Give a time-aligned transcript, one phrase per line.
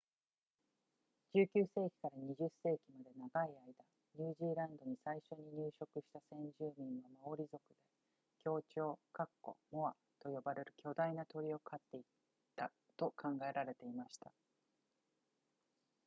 [1.35, 3.65] 19世紀から20世紀まで長い間
[4.17, 7.75] ニュージーランドに最初に入植した先住民はマオリ族で
[8.43, 9.29] 恐鳥
[9.71, 12.01] モアと呼ばれる巨大な鳥を狩ってい
[12.55, 14.31] たと考えられていました